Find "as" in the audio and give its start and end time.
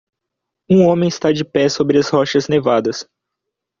1.99-2.09